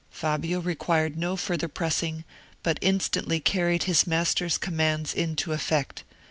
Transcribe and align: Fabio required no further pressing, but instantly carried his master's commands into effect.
Fabio 0.09 0.59
required 0.61 1.15
no 1.15 1.35
further 1.37 1.67
pressing, 1.67 2.23
but 2.63 2.79
instantly 2.81 3.39
carried 3.39 3.83
his 3.83 4.07
master's 4.07 4.57
commands 4.57 5.13
into 5.13 5.53
effect. 5.53 6.03